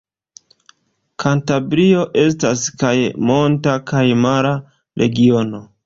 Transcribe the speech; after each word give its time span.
Kantabrio 1.25 2.07
estas 2.23 2.65
kaj 2.85 2.95
monta 3.31 3.79
kaj 3.93 4.05
mara 4.27 4.59
regiono. 5.05 5.67